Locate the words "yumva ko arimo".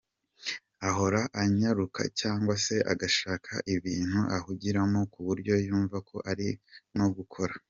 5.65-7.05